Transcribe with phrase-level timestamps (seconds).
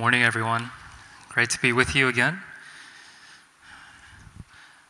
[0.00, 0.70] Morning, everyone.
[1.28, 2.40] Great to be with you again.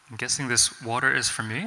[0.09, 1.67] I'm guessing this water is for me.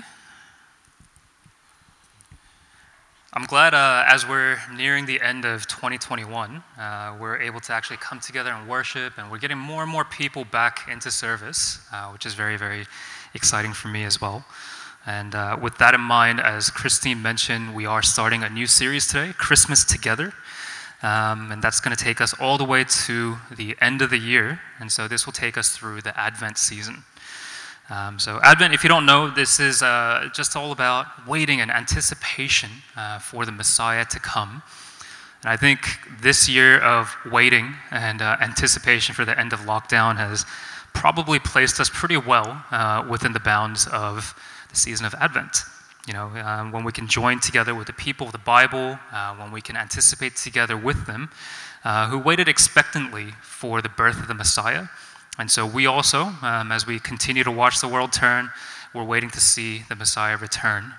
[3.34, 7.98] I'm glad uh, as we're nearing the end of 2021, uh, we're able to actually
[7.98, 12.12] come together and worship, and we're getting more and more people back into service, uh,
[12.12, 12.86] which is very, very
[13.34, 14.46] exciting for me as well.
[15.06, 19.06] And uh, with that in mind, as Christine mentioned, we are starting a new series
[19.06, 20.32] today, Christmas Together.
[21.04, 24.18] Um, and that's going to take us all the way to the end of the
[24.18, 24.62] year.
[24.80, 27.04] And so this will take us through the Advent season.
[27.90, 31.70] Um, so, Advent, if you don't know, this is uh, just all about waiting and
[31.70, 34.64] anticipation uh, for the Messiah to come.
[35.42, 35.80] And I think
[36.22, 40.46] this year of waiting and uh, anticipation for the end of lockdown has
[40.94, 44.34] probably placed us pretty well uh, within the bounds of
[44.70, 45.64] the season of Advent.
[46.08, 49.36] You know, um, when we can join together with the people of the Bible, uh,
[49.36, 51.30] when we can anticipate together with them,
[51.86, 54.88] uh, who waited expectantly for the birth of the Messiah.
[55.40, 58.52] And so we also, um, as we continue to watch the world turn,
[58.94, 60.94] we're waiting to see the Messiah return.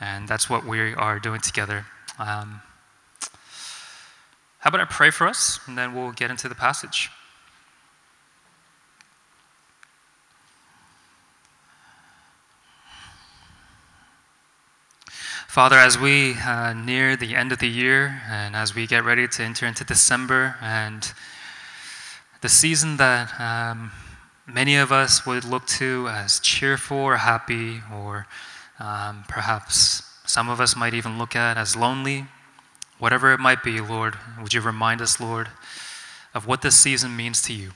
[0.00, 1.86] And that's what we are doing together.
[2.18, 2.62] Um,
[4.58, 7.10] how about I pray for us, and then we'll get into the passage.
[15.58, 19.26] Father, as we uh, near the end of the year and as we get ready
[19.26, 21.12] to enter into December and
[22.42, 23.90] the season that um,
[24.46, 28.28] many of us would look to as cheerful or happy, or
[28.78, 32.26] um, perhaps some of us might even look at as lonely,
[33.00, 35.48] whatever it might be, Lord, would you remind us, Lord,
[36.34, 37.72] of what this season means to you?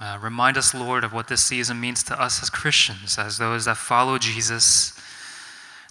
[0.00, 3.66] Uh, remind us, Lord, of what this season means to us as Christians, as those
[3.66, 4.97] that follow Jesus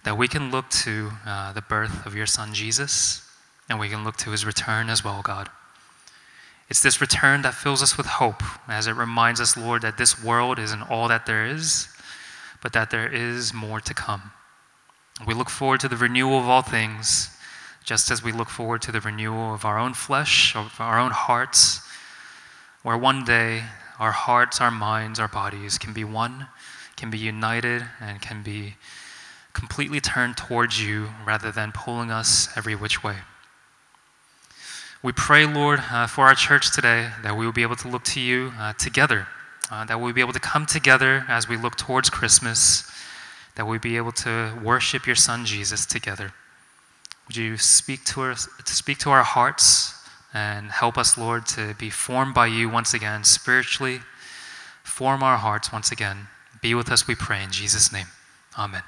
[0.04, 3.22] that we can look to uh, the birth of your son Jesus,
[3.68, 5.50] and we can look to his return as well, God.
[6.68, 10.22] It's this return that fills us with hope as it reminds us, Lord, that this
[10.22, 11.88] world isn't all that there is,
[12.62, 14.32] but that there is more to come.
[15.26, 17.30] We look forward to the renewal of all things,
[17.84, 21.10] just as we look forward to the renewal of our own flesh, of our own
[21.10, 21.80] hearts,
[22.82, 23.64] where one day
[23.98, 26.48] our hearts, our minds, our bodies can be one,
[26.96, 28.76] can be united, and can be
[29.52, 33.16] completely turned towards you rather than pulling us every which way.
[35.02, 38.04] We pray, Lord, uh, for our church today that we will be able to look
[38.04, 39.28] to you uh, together,
[39.70, 42.90] uh, that we'll be able to come together as we look towards Christmas,
[43.54, 46.32] that we'll be able to worship your Son Jesus together.
[47.28, 49.94] Would you speak to, us, speak to our hearts
[50.34, 54.00] and help us, Lord, to be formed by you once again spiritually?
[54.82, 56.26] Form our hearts once again.
[56.60, 58.06] Be with us, we pray, in Jesus' name.
[58.58, 58.82] Amen.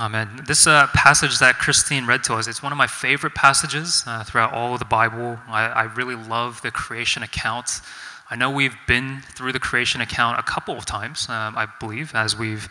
[0.00, 0.44] Amen.
[0.46, 4.24] This uh, passage that Christine read to us, it's one of my favorite passages uh,
[4.24, 5.38] throughout all of the Bible.
[5.46, 7.82] I, I, really love the creation account.
[8.30, 12.14] I know we've been through the creation account a couple of times, um, I believe,
[12.14, 12.66] as we've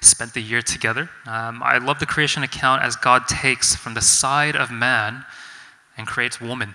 [0.00, 1.10] spent the year together.
[1.26, 5.26] Um, I love the creation account as God takes from the side of man
[5.98, 6.74] and creates woman.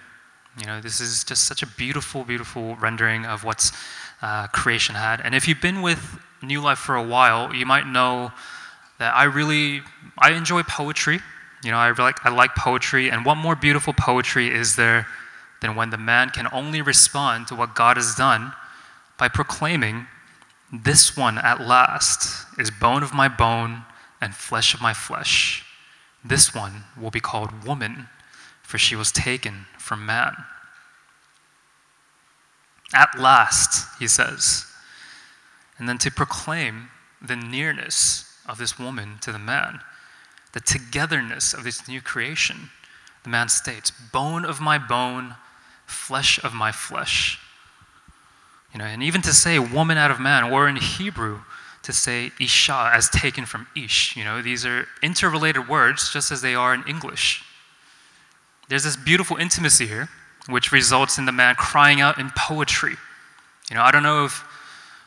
[0.59, 3.71] You know, this is just such a beautiful, beautiful rendering of what's
[4.21, 5.19] uh, creation had.
[5.21, 8.31] And if you've been with New Life for a while, you might know
[8.97, 9.81] that I really
[10.17, 11.19] I enjoy poetry.
[11.63, 15.07] You know, I like I like poetry, and what more beautiful poetry is there
[15.61, 18.53] than when the man can only respond to what God has done
[19.17, 20.07] by proclaiming,
[20.71, 23.85] "This one at last is bone of my bone
[24.21, 25.63] and flesh of my flesh.
[26.23, 28.09] This one will be called woman,
[28.61, 30.45] for she was taken from man."
[32.93, 34.65] At last, he says.
[35.77, 36.91] And then to proclaim
[37.21, 39.79] the nearness of this woman to the man,
[40.53, 42.69] the togetherness of this new creation.
[43.23, 45.35] The man states, bone of my bone,
[45.85, 47.39] flesh of my flesh.
[48.71, 51.39] You know, and even to say woman out of man, or in Hebrew,
[51.83, 54.15] to say isha as taken from ish.
[54.17, 57.43] You know, these are interrelated words just as they are in English.
[58.69, 60.09] There's this beautiful intimacy here,
[60.47, 62.95] which results in the man crying out in poetry.
[63.69, 64.43] You know, I don't know if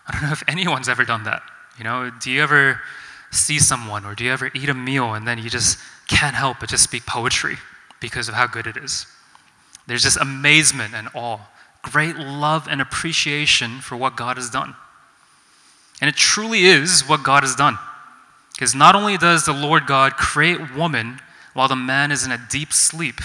[0.07, 1.43] I don't know if anyone's ever done that.
[1.77, 2.81] You know, do you ever
[3.31, 6.59] see someone or do you ever eat a meal and then you just can't help
[6.61, 7.57] but just speak poetry
[8.01, 9.07] because of how good it is?
[9.87, 11.41] There's just amazement and awe,
[11.83, 14.75] great love and appreciation for what God has done.
[16.01, 17.79] And it truly is what God has done.
[18.53, 21.21] Because not only does the Lord God create woman
[21.55, 23.21] while the man is in a deep sleep,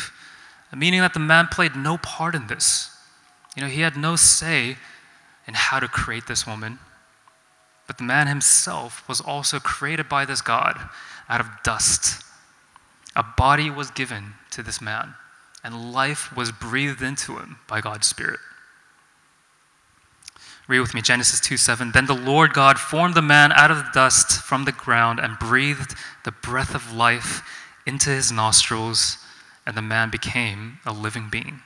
[0.75, 2.89] meaning that the man played no part in this.
[3.55, 4.77] You know, he had no say
[5.47, 6.79] in how to create this woman.
[7.87, 10.79] But the man himself was also created by this God
[11.29, 12.23] out of dust.
[13.15, 15.15] A body was given to this man
[15.63, 18.39] and life was breathed into him by God's Spirit.
[20.67, 21.91] Read with me Genesis 2 7.
[21.91, 25.39] Then the Lord God formed the man out of the dust from the ground and
[25.39, 25.95] breathed
[26.25, 27.41] the breath of life
[27.85, 29.17] into his nostrils,
[29.65, 31.61] and the man became a living being.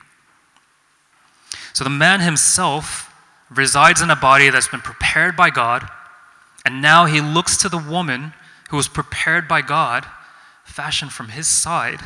[1.72, 3.12] So the man himself
[3.50, 5.88] resides in a body that's been prepared by God,
[6.64, 8.32] and now he looks to the woman
[8.70, 10.06] who was prepared by God,
[10.64, 12.00] fashioned from his side.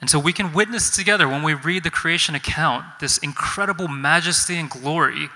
[0.00, 4.56] And so we can witness together when we read the creation account this incredible majesty
[4.56, 5.30] and glory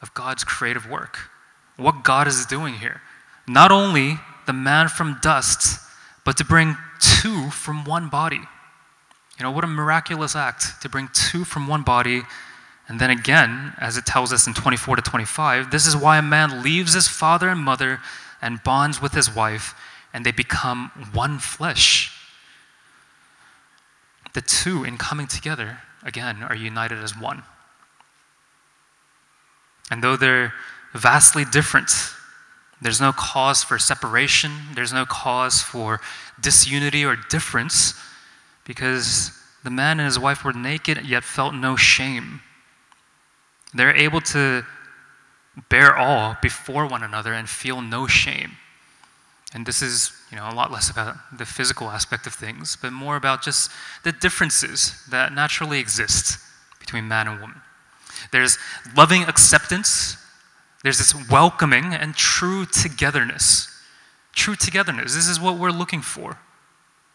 [0.00, 1.18] of God's creative work.
[1.76, 3.00] What God is doing here.
[3.48, 5.80] Not only the man from dust,
[6.24, 8.40] but to bring two from one body.
[9.38, 12.22] You know, what a miraculous act to bring two from one body.
[12.92, 16.22] And then again, as it tells us in 24 to 25, this is why a
[16.22, 18.00] man leaves his father and mother
[18.42, 19.74] and bonds with his wife,
[20.12, 22.14] and they become one flesh.
[24.34, 27.44] The two, in coming together, again, are united as one.
[29.90, 30.52] And though they're
[30.92, 31.90] vastly different,
[32.82, 36.02] there's no cause for separation, there's no cause for
[36.38, 37.94] disunity or difference,
[38.66, 39.30] because
[39.64, 42.42] the man and his wife were naked yet felt no shame.
[43.74, 44.64] They're able to
[45.68, 48.52] bear all before one another and feel no shame.
[49.54, 52.92] And this is, you know, a lot less about the physical aspect of things, but
[52.92, 53.70] more about just
[54.02, 56.38] the differences that naturally exist
[56.80, 57.60] between man and woman.
[58.30, 58.56] There's
[58.96, 60.16] loving acceptance,
[60.82, 63.68] there's this welcoming and true togetherness.
[64.34, 65.14] True togetherness.
[65.14, 66.38] This is what we're looking for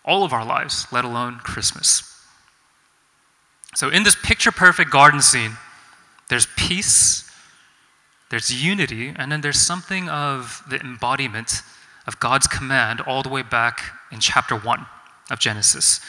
[0.06, 2.04] all of our lives, let alone Christmas.
[3.75, 5.57] So, in this picture perfect garden scene,
[6.29, 7.29] there's peace,
[8.29, 11.62] there's unity, and then there's something of the embodiment
[12.06, 13.81] of God's command all the way back
[14.12, 14.85] in chapter 1
[15.29, 16.00] of Genesis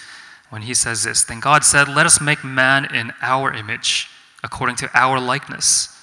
[0.51, 4.09] when he says this Then God said, Let us make man in our image,
[4.43, 5.95] according to our likeness.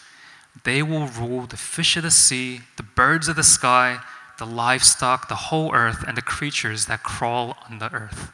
[0.64, 4.00] They will rule the fish of the sea, the birds of the sky,
[4.38, 8.32] the livestock, the whole earth, and the creatures that crawl on the earth.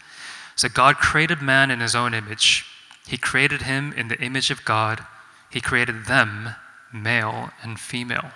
[0.55, 2.65] So God created man in his own image.
[3.07, 5.05] He created him in the image of God.
[5.51, 6.55] He created them,
[6.93, 8.31] male and female.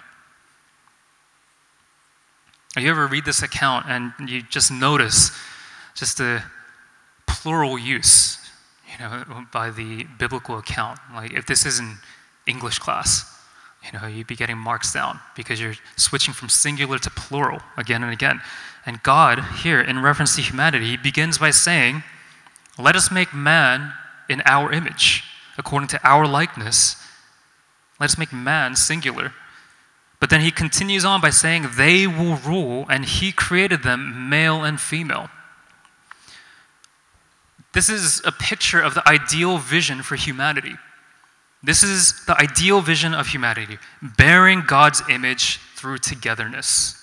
[2.77, 5.31] You ever read this account and you just notice
[5.95, 6.44] just the
[7.25, 8.38] plural use,
[8.91, 11.00] you know, by the biblical account?
[11.13, 11.95] Like if this is in
[12.47, 13.31] English class,
[13.85, 18.03] you know, you'd be getting marks down because you're switching from singular to plural again
[18.03, 18.41] and again.
[18.85, 22.03] And God, here in reference to humanity, he begins by saying,
[22.77, 23.94] Let us make man
[24.27, 25.23] in our image,
[25.57, 26.97] according to our likeness.
[28.00, 29.33] Let us make man singular.
[30.19, 34.63] But then he continues on by saying, They will rule, and he created them male
[34.63, 35.30] and female.
[37.74, 40.75] This is a picture of the ideal vision for humanity.
[41.62, 47.01] This is the ideal vision of humanity, bearing God's image through togetherness.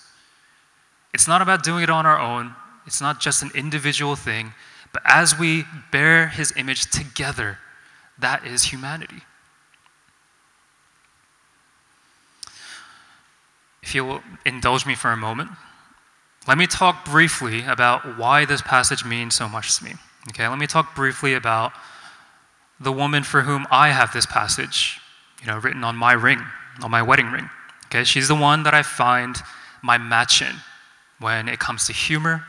[1.13, 2.55] It's not about doing it on our own,
[2.87, 4.55] it's not just an individual thing,
[4.93, 7.59] but as we bear his image together,
[8.19, 9.23] that is humanity.
[13.83, 15.51] If you'll indulge me for a moment,
[16.47, 19.95] let me talk briefly about why this passage means so much to me.
[20.31, 21.73] Okay, let me talk briefly about
[22.81, 25.01] the woman for whom I have this passage,
[25.41, 26.41] you know, written on my ring,
[26.83, 27.49] on my wedding ring.
[27.87, 29.37] Okay, she's the one that I find
[29.83, 30.57] my match in
[31.19, 32.45] when it comes to humor.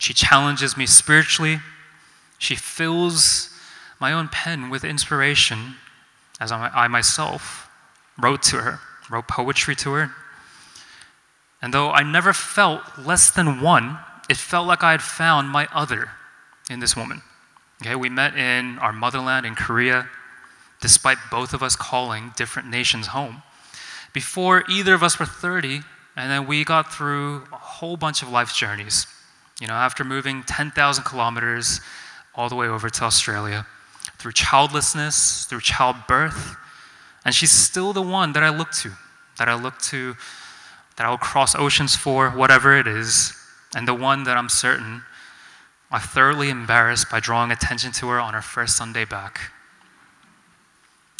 [0.00, 1.60] She challenges me spiritually.
[2.38, 3.50] She fills
[4.00, 5.74] my own pen with inspiration
[6.40, 7.68] as I myself
[8.20, 10.12] wrote to her, wrote poetry to her.
[11.60, 13.98] And though I never felt less than one,
[14.28, 16.10] it felt like I had found my other
[16.70, 17.22] in this woman.
[17.82, 20.08] Okay, we met in our motherland in Korea,
[20.80, 23.42] despite both of us calling different nations home.
[24.12, 25.82] Before either of us were 30,
[26.16, 29.06] and then we got through a whole bunch of life journeys.
[29.60, 31.80] You know, after moving 10,000 kilometers
[32.34, 33.66] all the way over to Australia,
[34.18, 36.56] through childlessness, through childbirth,
[37.24, 38.90] and she's still the one that I look to,
[39.38, 40.16] that I look to,
[40.98, 43.32] that I'll cross oceans for, whatever it is,
[43.74, 45.02] and the one that I'm certain
[45.90, 49.40] I thoroughly embarrassed by drawing attention to her on her first Sunday back.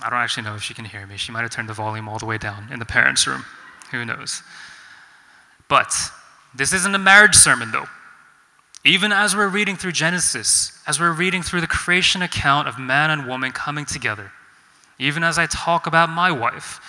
[0.03, 1.17] I don't actually know if she can hear me.
[1.17, 3.45] She might have turned the volume all the way down in the parents' room.
[3.91, 4.43] Who knows?
[5.69, 5.93] But
[6.55, 7.87] this isn't a marriage sermon, though.
[8.85, 13.11] Even as we're reading through Genesis, as we're reading through the creation account of man
[13.11, 14.33] and woman coming together,
[14.99, 16.81] even as I talk about my wife,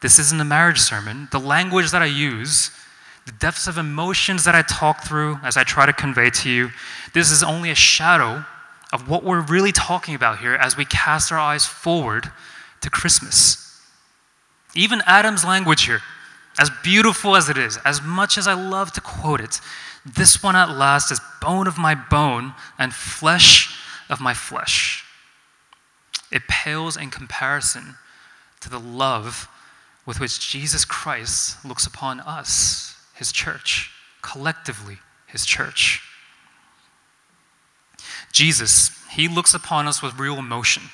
[0.00, 1.28] this isn't a marriage sermon.
[1.32, 2.70] The language that I use
[3.28, 6.70] the depths of emotions that I talk through as I try to convey to you,
[7.12, 8.46] this is only a shadow
[8.90, 12.30] of what we're really talking about here as we cast our eyes forward
[12.80, 13.82] to Christmas.
[14.74, 16.00] Even Adam's language here,
[16.58, 19.60] as beautiful as it is, as much as I love to quote it,
[20.06, 23.78] this one at last is bone of my bone and flesh
[24.08, 25.04] of my flesh.
[26.32, 27.96] It pales in comparison
[28.60, 29.48] to the love
[30.08, 33.90] with which Jesus Christ looks upon us, his church,
[34.22, 34.96] collectively,
[35.26, 36.00] his church.
[38.32, 40.84] Jesus, he looks upon us with real emotion.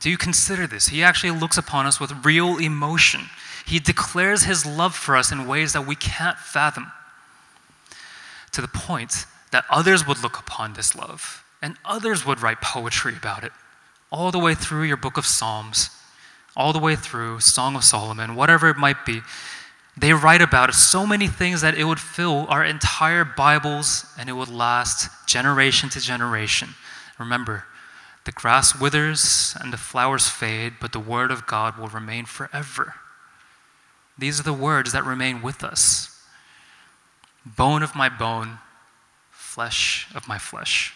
[0.00, 0.88] Do you consider this?
[0.88, 3.20] He actually looks upon us with real emotion.
[3.66, 6.90] He declares his love for us in ways that we can't fathom,
[8.52, 13.14] to the point that others would look upon this love and others would write poetry
[13.14, 13.52] about it,
[14.10, 15.90] all the way through your book of Psalms,
[16.60, 19.22] all the way through Song of Solomon, whatever it might be.
[19.96, 24.34] They write about so many things that it would fill our entire Bibles and it
[24.34, 26.74] would last generation to generation.
[27.18, 27.64] Remember,
[28.26, 32.92] the grass withers and the flowers fade, but the word of God will remain forever.
[34.18, 36.14] These are the words that remain with us
[37.56, 38.58] bone of my bone,
[39.30, 40.92] flesh of my flesh.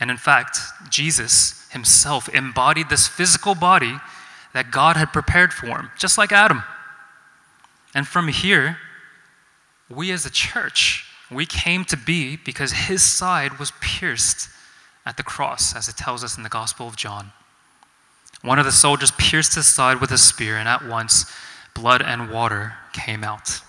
[0.00, 0.58] And in fact,
[0.90, 3.98] Jesus himself embodied this physical body
[4.54, 6.62] that God had prepared for him, just like Adam.
[7.94, 8.78] And from here,
[9.90, 14.48] we as a church, we came to be because his side was pierced
[15.04, 17.32] at the cross, as it tells us in the Gospel of John.
[18.42, 21.32] One of the soldiers pierced his side with a spear, and at once
[21.74, 23.60] blood and water came out.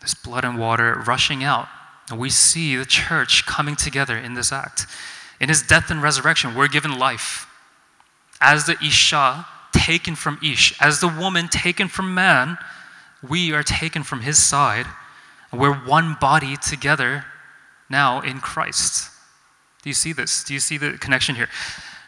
[0.00, 1.68] This blood and water rushing out
[2.14, 4.86] we see the church coming together in this act.
[5.40, 7.46] In his death and resurrection, we're given life.
[8.40, 12.58] As the Isha taken from Ish, as the woman taken from man,
[13.26, 14.86] we are taken from his side.
[15.52, 17.24] We're one body together
[17.88, 19.10] now in Christ.
[19.82, 20.44] Do you see this?
[20.44, 21.48] Do you see the connection here?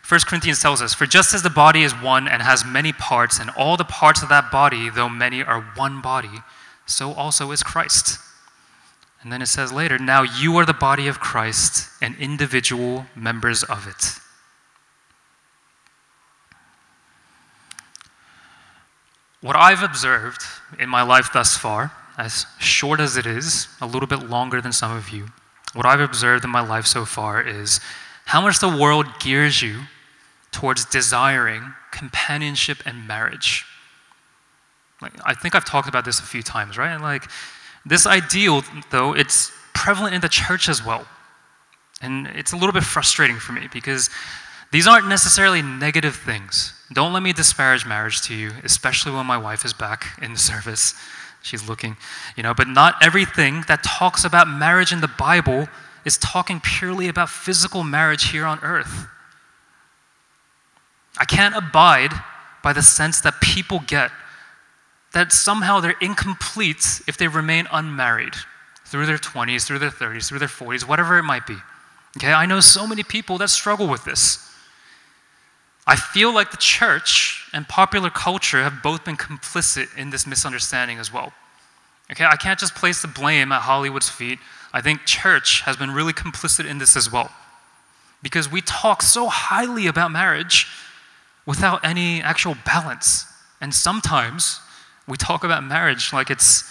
[0.09, 3.38] 1 Corinthians tells us, For just as the body is one and has many parts,
[3.38, 6.43] and all the parts of that body, though many, are one body,
[6.87, 8.19] so also is Christ.
[9.23, 13.65] And then it says later, now you are the body of Christ and individual members
[13.65, 14.21] of it.
[19.41, 20.43] What I've observed
[20.79, 24.73] in my life thus far, as short as it is, a little bit longer than
[24.73, 25.29] some of you,
[25.75, 27.81] what I've observed in my life so far is
[28.25, 29.83] how much the world gears you
[30.51, 33.65] towards desiring companionship and marriage.
[35.01, 37.01] Like, I think I've talked about this a few times, right?
[37.01, 37.31] Like,
[37.88, 41.07] this ideal, though, it's prevalent in the church as well.
[42.00, 44.11] And it's a little bit frustrating for me because
[44.71, 46.75] these aren't necessarily negative things.
[46.92, 50.38] Don't let me disparage marriage to you, especially when my wife is back in the
[50.52, 50.95] service.
[51.42, 51.97] She's looking,
[52.37, 55.68] you know, but not everything that talks about marriage in the Bible
[56.04, 59.07] is talking purely about physical marriage here on earth.
[61.18, 62.12] I can't abide
[62.62, 64.11] by the sense that people get
[65.12, 68.35] that somehow they're incomplete if they remain unmarried
[68.85, 71.57] through their 20s, through their 30s, through their 40s, whatever it might be.
[72.17, 74.45] Okay, I know so many people that struggle with this.
[75.87, 80.99] I feel like the church and popular culture have both been complicit in this misunderstanding
[80.99, 81.33] as well.
[82.11, 84.38] Okay, I can't just place the blame at Hollywood's feet.
[84.73, 87.31] I think church has been really complicit in this as well.
[88.23, 90.67] Because we talk so highly about marriage
[91.47, 93.27] without any actual balance.
[93.61, 94.61] And sometimes
[95.09, 96.65] we talk about marriage like it's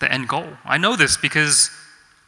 [0.00, 0.48] the end goal.
[0.64, 1.70] I know this because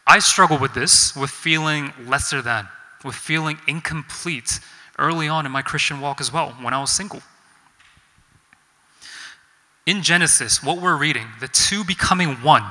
[0.06, 2.68] I struggle with this, with feeling lesser than,
[3.04, 4.60] with feeling incomplete
[4.98, 7.22] early on in my Christian walk as well, when I was single.
[9.86, 12.64] In Genesis, what we're reading, the two becoming one,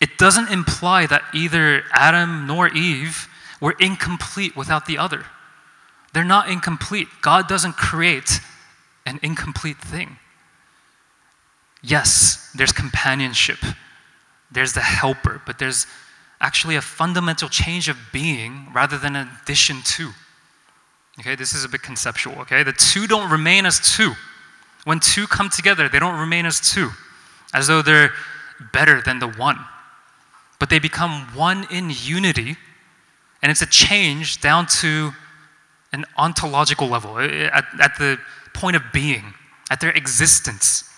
[0.00, 3.28] it doesn't imply that either Adam nor Eve
[3.60, 5.24] were incomplete without the other.
[6.12, 7.08] They're not incomplete.
[7.20, 8.40] God doesn't create
[9.06, 10.16] an incomplete thing.
[11.82, 13.58] Yes, there's companionship,
[14.50, 15.86] there's the helper, but there's
[16.40, 20.10] actually a fundamental change of being rather than an addition to.
[21.20, 22.62] Okay, this is a bit conceptual, okay?
[22.62, 24.12] The two don't remain as two.
[24.84, 26.90] When two come together, they don't remain as two,
[27.52, 28.12] as though they're
[28.72, 29.58] better than the one.
[30.58, 32.56] But they become one in unity,
[33.42, 35.12] and it's a change down to
[35.92, 38.18] an ontological level, eh, at, at the
[38.54, 39.34] point of being,
[39.70, 40.88] at their existence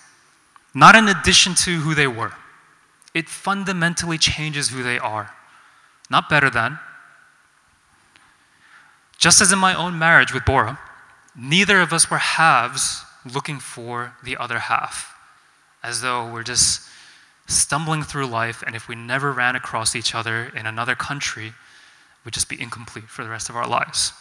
[0.74, 2.32] not in addition to who they were.
[3.14, 5.32] It fundamentally changes who they are,
[6.10, 6.78] not better than.
[9.18, 10.78] Just as in my own marriage with Bora,
[11.36, 15.16] neither of us were halves looking for the other half,
[15.82, 16.88] as though we're just
[17.46, 21.52] stumbling through life, and if we never ran across each other in another country,
[22.24, 24.12] we'd just be incomplete for the rest of our lives.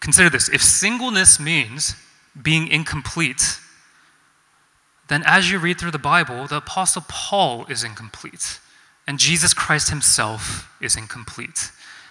[0.00, 1.94] Consider this if singleness means
[2.40, 3.58] being incomplete,
[5.08, 8.60] then as you read through the Bible, the Apostle Paul is incomplete,
[9.06, 11.70] and Jesus Christ himself is incomplete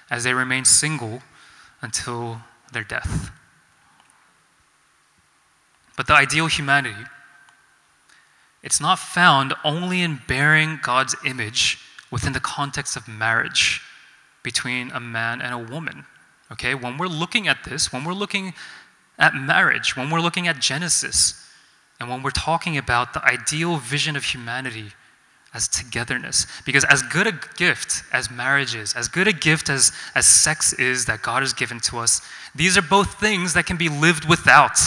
[0.09, 1.21] as they remain single
[1.81, 3.31] until their death.
[5.97, 7.05] But the ideal humanity,
[8.63, 11.79] it's not found only in bearing God's image
[12.11, 13.81] within the context of marriage
[14.43, 16.05] between a man and a woman.
[16.51, 18.53] Okay, when we're looking at this, when we're looking
[19.17, 21.44] at marriage, when we're looking at Genesis,
[21.99, 24.91] and when we're talking about the ideal vision of humanity
[25.53, 29.93] as togetherness, because as good a gift as marriage is, as good a gift as,
[30.13, 32.21] as sex is that God has given to us,
[32.53, 34.77] these are both things that can be lived without.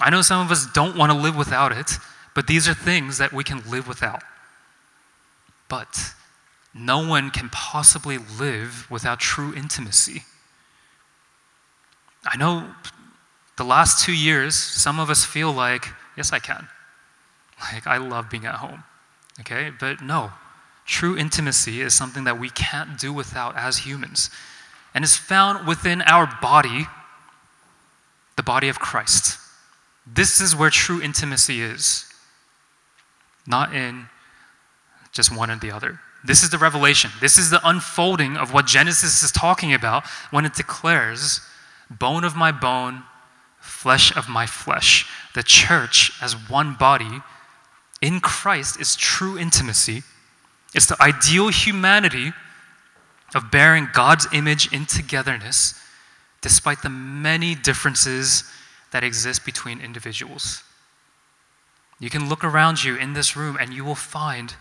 [0.00, 1.92] I know some of us don't want to live without it,
[2.34, 4.22] but these are things that we can live without.
[5.68, 6.12] But
[6.74, 10.24] no one can possibly live without true intimacy.
[12.24, 12.74] I know
[13.58, 16.68] the last two years, some of us feel like, yes, I can.
[17.72, 18.84] Like, I love being at home.
[19.40, 19.70] Okay?
[19.78, 20.30] But no,
[20.86, 24.30] true intimacy is something that we can't do without as humans.
[24.94, 26.86] And is found within our body,
[28.36, 29.38] the body of Christ.
[30.06, 32.06] This is where true intimacy is,
[33.46, 34.06] not in
[35.12, 36.00] just one or the other.
[36.24, 37.10] This is the revelation.
[37.20, 41.40] This is the unfolding of what Genesis is talking about when it declares,
[41.90, 43.02] bone of my bone,
[43.78, 45.06] flesh of my flesh.
[45.34, 47.22] The church, as one body
[48.02, 50.02] in Christ, is true intimacy.
[50.74, 52.32] It's the ideal humanity
[53.36, 55.80] of bearing God's image in togetherness,
[56.40, 58.42] despite the many differences
[58.90, 60.64] that exist between individuals.
[62.00, 64.54] You can look around you in this room and you will find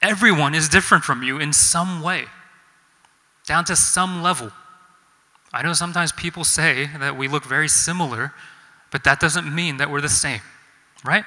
[0.00, 2.24] everyone is different from you in some way,
[3.46, 4.50] down to some level.
[5.54, 8.32] I know sometimes people say that we look very similar,
[8.90, 10.40] but that doesn't mean that we're the same,
[11.04, 11.24] right?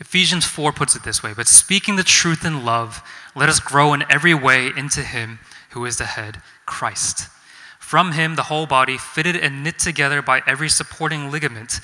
[0.00, 3.00] Ephesians 4 puts it this way But speaking the truth in love,
[3.36, 5.38] let us grow in every way into Him
[5.70, 7.28] who is the head, Christ.
[7.78, 11.78] From Him, the whole body, fitted and knit together by every supporting ligament,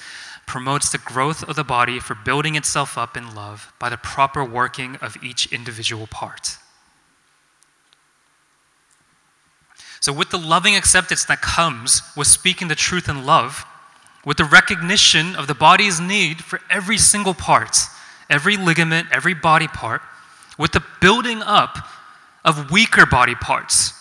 [0.44, 4.44] promotes the growth of the body for building itself up in love by the proper
[4.44, 6.58] working of each individual part.
[10.00, 13.64] So, with the loving acceptance that comes with speaking the truth in love,
[14.24, 17.76] with the recognition of the body's need for every single part,
[18.28, 20.02] every ligament, every body part,
[20.58, 21.78] with the building up
[22.44, 23.92] of weaker body parts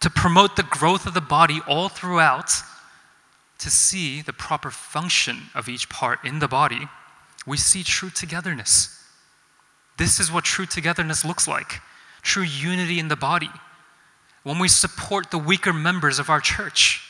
[0.00, 2.52] to promote the growth of the body all throughout
[3.58, 6.88] to see the proper function of each part in the body,
[7.46, 9.02] we see true togetherness.
[9.96, 11.80] This is what true togetherness looks like
[12.20, 13.50] true unity in the body.
[14.44, 17.02] When we support the weaker members of our church,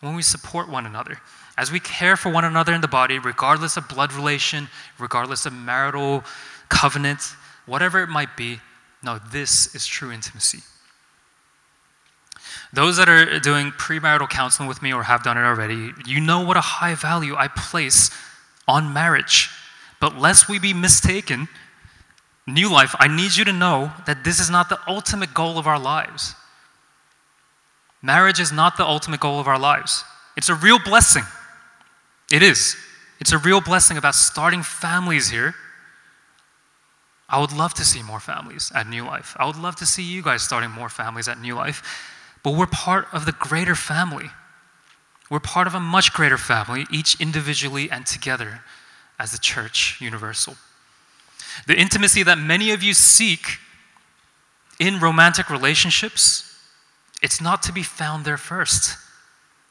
[0.00, 1.18] when we support one another,
[1.56, 4.68] as we care for one another in the body, regardless of blood relation,
[4.98, 6.24] regardless of marital
[6.68, 7.20] covenant,
[7.66, 8.60] whatever it might be,
[9.02, 10.58] no, this is true intimacy.
[12.72, 16.44] Those that are doing premarital counseling with me or have done it already, you know
[16.44, 18.10] what a high value I place
[18.66, 19.48] on marriage.
[20.00, 21.48] But lest we be mistaken,
[22.46, 25.66] New Life, I need you to know that this is not the ultimate goal of
[25.66, 26.34] our lives.
[28.02, 30.04] Marriage is not the ultimate goal of our lives.
[30.36, 31.24] It's a real blessing.
[32.30, 32.76] It is.
[33.20, 35.54] It's a real blessing about starting families here.
[37.28, 39.36] I would love to see more families at New Life.
[39.38, 41.82] I would love to see you guys starting more families at New Life.
[42.42, 44.30] But we're part of the greater family.
[45.28, 48.62] We're part of a much greater family, each individually and together
[49.18, 50.56] as the church universal.
[51.66, 53.58] The intimacy that many of you seek
[54.78, 56.47] in romantic relationships,
[57.22, 58.96] it's not to be found there first,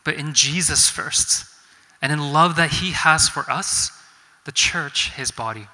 [0.03, 1.45] but in Jesus first,
[2.01, 3.91] and in love that He has for us,
[4.45, 5.67] the church, His body.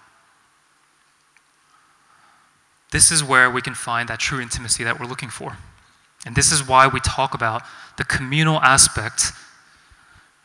[2.92, 5.58] This is where we can find that true intimacy that we're looking for.
[6.26, 7.64] And this is why we talk about
[7.98, 9.32] the communal aspect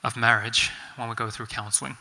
[0.03, 1.97] of marriage when we go through counseling.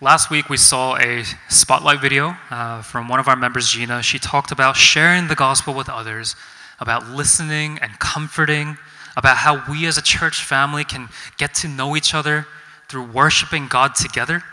[0.00, 4.00] Last week, we saw a spotlight video uh, from one of our members, Gina.
[4.00, 6.36] She talked about sharing the gospel with others,
[6.78, 8.78] about listening and comforting,
[9.16, 12.46] about how we as a church family can get to know each other
[12.88, 14.44] through worshiping God together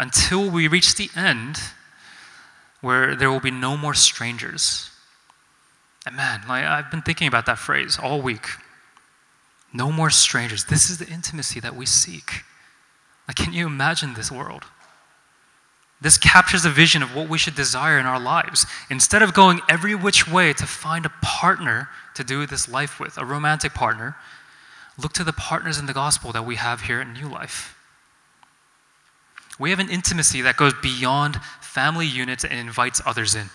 [0.00, 1.60] until we reach the end
[2.80, 4.90] where there will be no more strangers.
[6.04, 8.48] And man, like, I've been thinking about that phrase all week.
[9.72, 10.64] No more strangers.
[10.64, 12.42] This is the intimacy that we seek.
[13.28, 14.64] Like, can you imagine this world?
[16.00, 18.64] This captures a vision of what we should desire in our lives.
[18.88, 23.18] Instead of going every which way to find a partner to do this life with,
[23.18, 24.16] a romantic partner,
[24.96, 27.76] look to the partners in the gospel that we have here at New Life.
[29.58, 33.50] We have an intimacy that goes beyond family units and invites others in,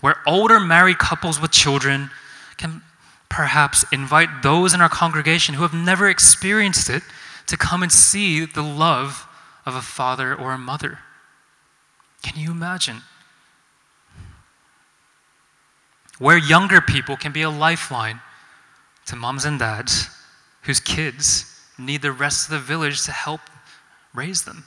[0.00, 2.10] where older married couples with children
[2.56, 2.82] can
[3.28, 7.04] perhaps invite those in our congregation who have never experienced it
[7.46, 9.28] to come and see the love
[9.64, 10.98] of a father or a mother.
[12.22, 13.02] Can you imagine?
[16.18, 18.20] Where younger people can be a lifeline
[19.06, 20.08] to moms and dads
[20.62, 23.40] whose kids need the rest of the village to help
[24.14, 24.64] raise them.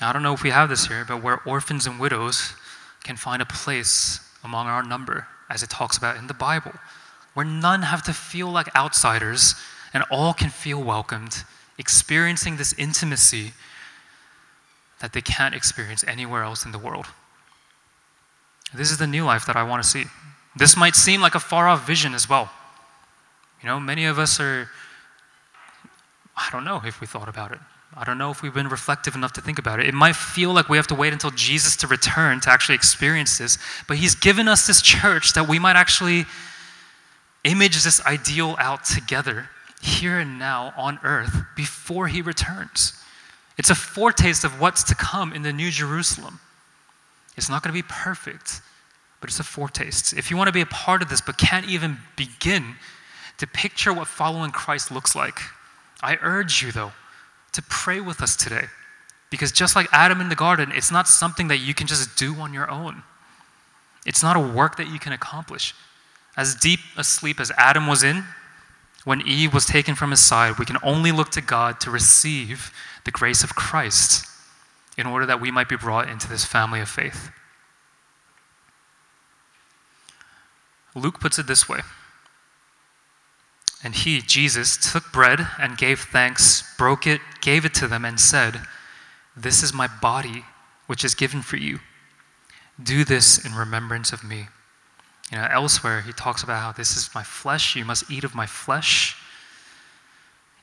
[0.00, 2.52] I don't know if we have this here, but where orphans and widows
[3.02, 6.72] can find a place among our number, as it talks about in the Bible,
[7.32, 9.54] where none have to feel like outsiders
[9.94, 11.44] and all can feel welcomed,
[11.78, 13.52] experiencing this intimacy
[15.00, 17.06] that they can't experience anywhere else in the world.
[18.74, 20.04] This is the new life that I want to see.
[20.56, 22.50] This might seem like a far off vision as well.
[23.62, 24.68] You know, many of us are,
[26.36, 27.58] I don't know if we thought about it.
[27.96, 29.86] I don't know if we've been reflective enough to think about it.
[29.86, 33.38] It might feel like we have to wait until Jesus to return to actually experience
[33.38, 36.26] this, but He's given us this church that we might actually
[37.44, 39.48] image this ideal out together
[39.80, 42.92] here and now on earth before He returns.
[43.58, 46.40] It's a foretaste of what's to come in the New Jerusalem.
[47.36, 48.60] It's not going to be perfect,
[49.20, 50.12] but it's a foretaste.
[50.12, 52.76] If you want to be a part of this but can't even begin
[53.38, 55.38] to picture what following Christ looks like,
[56.02, 56.92] I urge you, though,
[57.52, 58.66] to pray with us today.
[59.30, 62.34] Because just like Adam in the garden, it's not something that you can just do
[62.36, 63.02] on your own.
[64.04, 65.74] It's not a work that you can accomplish.
[66.36, 68.24] As deep a sleep as Adam was in,
[69.04, 72.72] when Eve was taken from his side, we can only look to God to receive
[73.06, 74.26] the grace of Christ
[74.98, 77.30] in order that we might be brought into this family of faith.
[80.94, 81.80] Luke puts it this way
[83.82, 88.18] And he, Jesus, took bread and gave thanks, broke it, gave it to them, and
[88.18, 88.62] said,
[89.36, 90.44] This is my body,
[90.86, 91.80] which is given for you.
[92.82, 94.48] Do this in remembrance of me.
[95.30, 98.34] You know, elsewhere, he talks about how this is my flesh, you must eat of
[98.34, 99.15] my flesh.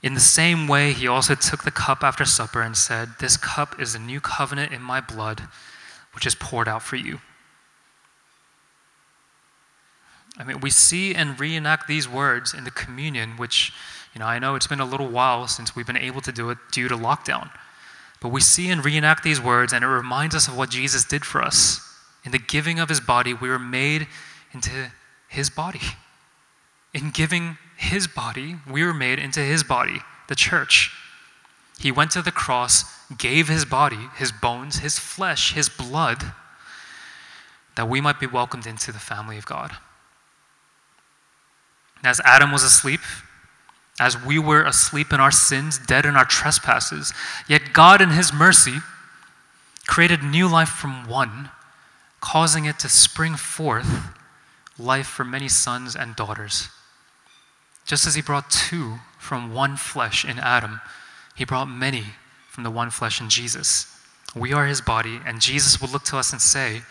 [0.04, 3.80] In the same way, he also took the cup after supper and said, This cup
[3.80, 5.44] is a new covenant in my blood,
[6.13, 7.22] which is poured out for you.
[10.38, 13.72] I mean, we see and reenact these words in the communion, which,
[14.13, 16.50] you know, I know it's been a little while since we've been able to do
[16.50, 17.50] it due to lockdown.
[18.20, 21.24] But we see and reenact these words, and it reminds us of what Jesus did
[21.24, 21.80] for us.
[22.26, 24.08] In the giving of his body, we were made
[24.54, 24.92] into
[25.30, 25.82] his body.
[26.94, 30.92] In giving his body, we were made into his body, the church.
[31.80, 32.86] He went to the cross,
[33.18, 36.24] gave his body, his bones, his flesh, his blood,
[37.76, 39.76] that we might be welcomed into the family of God.
[42.04, 43.00] As Adam was asleep,
[44.00, 47.14] as we were asleep in our sins, dead in our trespasses,
[47.48, 48.80] yet God, in his mercy,
[49.88, 51.50] created new life from one,
[52.20, 54.10] causing it to spring forth
[54.78, 56.70] life for many sons and daughters.
[57.86, 60.82] Just as he brought two from one flesh in Adam,
[61.36, 62.06] he brought many
[62.50, 63.88] from the one flesh in Jesus.
[64.36, 66.84] We are his body, and Jesus will look to us and say,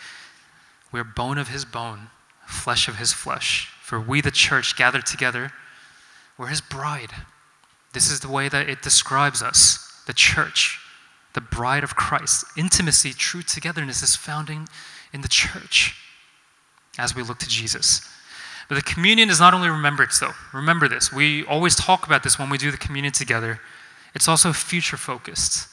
[0.91, 2.07] We're bone of his bone,
[2.45, 3.69] flesh of his flesh.
[3.81, 5.51] For we, the church, gathered together,
[6.37, 7.11] we're his bride.
[7.93, 10.79] This is the way that it describes us, the church,
[11.33, 12.45] the bride of Christ.
[12.57, 14.67] Intimacy, true togetherness is found in,
[15.11, 15.95] in the church
[16.97, 18.07] as we look to Jesus.
[18.73, 20.33] But the communion is not only remembrance, though.
[20.51, 21.13] Remember this.
[21.13, 23.59] We always talk about this when we do the communion together.
[24.15, 25.67] It's also future focused.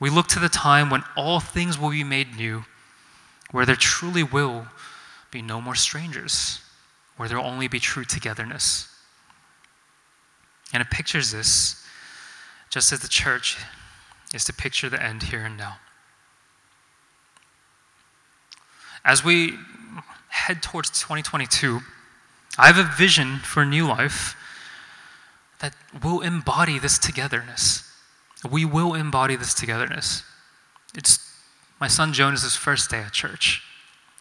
[0.00, 2.64] We look to the time when all things will be made new,
[3.52, 4.66] where there truly will
[5.30, 6.58] be no more strangers,
[7.16, 8.88] where there will only be true togetherness.
[10.72, 11.86] And it pictures this
[12.68, 13.58] just as the church
[14.34, 15.76] is to picture the end here and now.
[19.04, 19.56] As we
[20.30, 21.82] head towards 2022,
[22.58, 24.36] I have a vision for New Life
[25.60, 27.84] that will embody this togetherness.
[28.48, 30.24] We will embody this togetherness.
[30.94, 31.18] It's
[31.80, 33.62] my son Jonas's first day at church.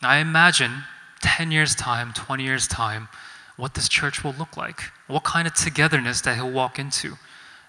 [0.01, 0.83] I imagine
[1.21, 3.09] 10 years' time, 20 years' time,
[3.57, 7.17] what this church will look like, what kind of togetherness that he'll walk into,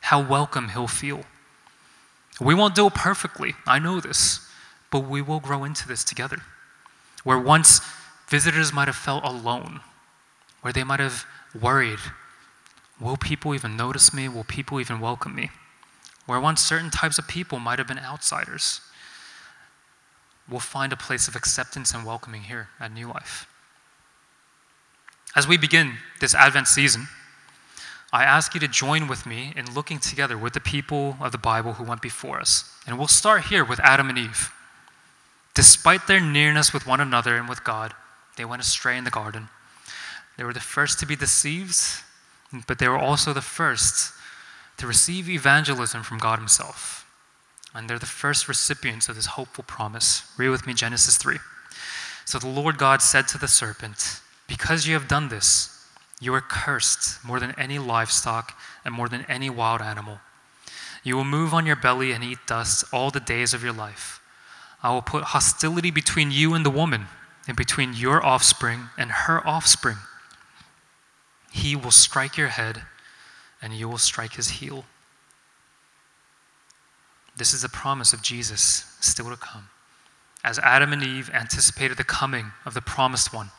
[0.03, 1.25] how welcome he'll feel.
[2.41, 4.41] We won't do it perfectly, I know this,
[4.91, 6.43] but we will grow into this together.
[7.25, 7.81] Where once
[8.29, 9.81] visitors might have felt alone,
[10.61, 11.25] where they might have
[11.61, 12.01] worried
[13.01, 14.29] Will people even notice me?
[14.29, 15.49] Will people even welcome me?
[16.31, 18.81] where once certain types of people might have been outsiders,
[20.49, 23.49] will find a place of acceptance and welcoming here at New Life.
[25.35, 27.09] As we begin this Advent season,
[28.13, 31.39] I ask you to join with me in looking together with the people of the
[31.39, 32.77] Bible who went before us.
[32.87, 34.53] And we'll start here with Adam and Eve.
[35.55, 37.93] Despite their nearness with one another and with God,
[38.37, 39.49] they went astray in the garden.
[40.37, 41.77] They were the first to be deceived,
[42.67, 44.13] but they were also the first
[44.79, 47.07] to receive evangelism from God Himself.
[47.75, 50.23] And they're the first recipients of this hopeful promise.
[50.37, 51.39] Read with me Genesis 3.
[52.25, 55.85] So the Lord God said to the serpent, Because you have done this,
[56.21, 60.19] you are cursed more than any livestock and more than any wild animal.
[61.03, 64.21] You will move on your belly and eat dust all the days of your life.
[64.83, 67.07] I will put hostility between you and the woman,
[67.47, 69.97] and between your offspring and her offspring.
[71.53, 72.83] He will strike your head,
[73.61, 74.85] and you will strike his heel.
[77.37, 79.69] This is the promise of Jesus still to come.
[80.43, 83.51] As Adam and Eve anticipated the coming of the promised one,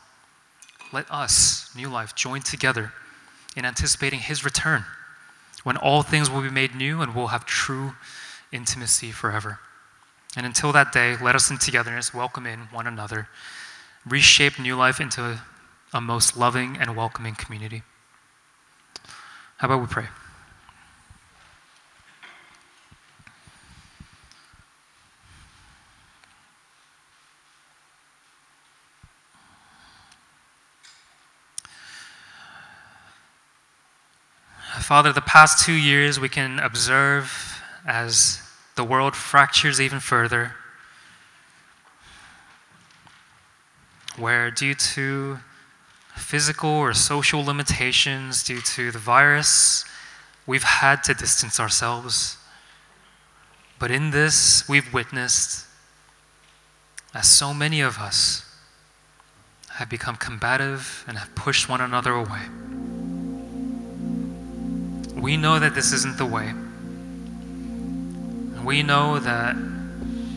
[0.92, 2.92] let us, New Life, join together
[3.56, 4.84] in anticipating his return
[5.62, 7.92] when all things will be made new and we'll have true
[8.50, 9.60] intimacy forever.
[10.36, 13.28] And until that day, let us in togetherness welcome in one another,
[14.06, 15.40] reshape New Life into
[15.92, 17.82] a most loving and welcoming community.
[19.58, 20.06] How about we pray?
[34.80, 38.42] Father, the past two years we can observe as
[38.74, 40.54] the world fractures even further,
[44.16, 45.38] where due to
[46.16, 49.84] physical or social limitations, due to the virus,
[50.46, 52.36] we've had to distance ourselves.
[53.78, 55.66] But in this, we've witnessed
[57.14, 58.44] as so many of us
[59.70, 62.42] have become combative and have pushed one another away.
[65.20, 66.52] We know that this isn't the way.
[68.64, 69.56] We know that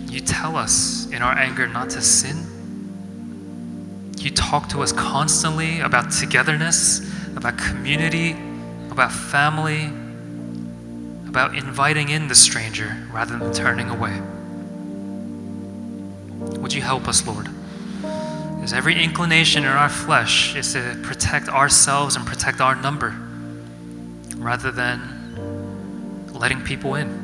[0.10, 2.55] you tell us in our anger not to sin.
[4.26, 7.00] You talk to us constantly about togetherness,
[7.38, 8.32] about community,
[8.90, 9.86] about family,
[11.30, 14.20] about inviting in the stranger rather than turning away.
[16.60, 17.50] Would you help us, Lord?
[18.02, 23.16] Because every inclination in our flesh is to protect ourselves and protect our number
[24.38, 27.22] rather than letting people in.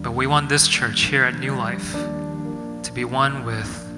[0.00, 3.89] But we want this church here at New Life to be one with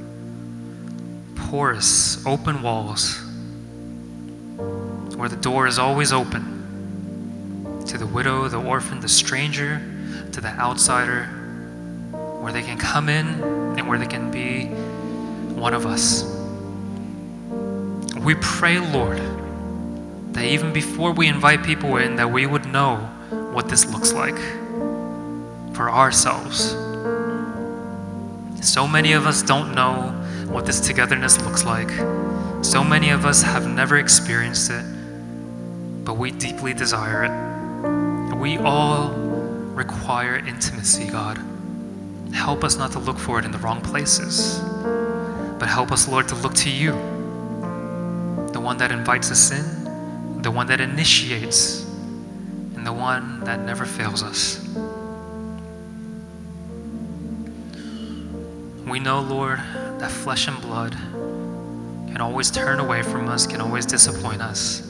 [1.53, 3.21] porous, open walls
[5.17, 9.79] where the door is always open to the widow, the orphan, the stranger,
[10.33, 11.25] to the outsider,
[12.41, 13.27] where they can come in
[13.79, 14.65] and where they can be
[15.55, 16.25] one of us.
[18.19, 19.21] We pray, Lord
[20.33, 22.97] that even before we invite people in, that we would know
[23.53, 24.39] what this looks like
[25.75, 26.71] for ourselves.
[28.67, 30.22] So many of us don't know
[30.53, 31.91] what this togetherness looks like.
[32.65, 34.85] So many of us have never experienced it,
[36.05, 38.37] but we deeply desire it.
[38.37, 39.11] We all
[39.75, 41.39] require intimacy, God.
[42.33, 44.61] Help us not to look for it in the wrong places,
[45.59, 46.93] but help us, Lord, to look to you,
[48.53, 49.83] the one that invites us in
[50.43, 51.85] the one that initiates,
[52.75, 54.59] and the one that never fails us.
[58.93, 59.59] We know, Lord,
[60.01, 64.83] that flesh and blood can always turn away from us, can always disappoint us.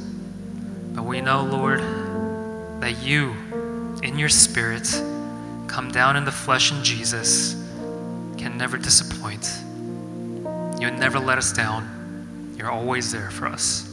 [0.92, 1.78] But we know, Lord,
[2.80, 3.36] that you,
[4.02, 4.88] in your spirit,
[5.68, 7.54] come down in the flesh in Jesus,
[8.38, 9.48] can never disappoint.
[10.80, 12.54] You never let us down.
[12.58, 13.88] You're always there for us.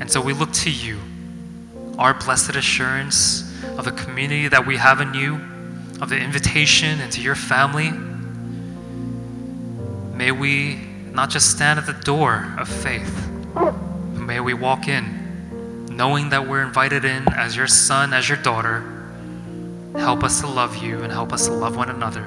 [0.00, 0.98] And so we look to you,
[1.98, 3.42] our blessed assurance
[3.78, 5.40] of the community that we have in you,
[6.00, 7.92] of the invitation into your family.
[10.14, 10.76] May we
[11.12, 13.72] not just stand at the door of faith, but
[14.14, 15.22] may we walk in
[15.96, 18.80] knowing that we're invited in as your son, as your daughter.
[19.94, 22.24] Help us to love you and help us to love one another.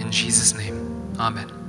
[0.00, 1.63] In Jesus' name, amen.